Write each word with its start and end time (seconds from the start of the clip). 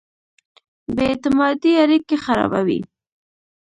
بې 0.95 1.05
اعتمادۍ 1.11 1.73
اړیکې 1.83 2.15
خرابوي. 2.25 2.79